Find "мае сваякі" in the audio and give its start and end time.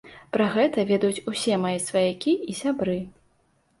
1.67-2.33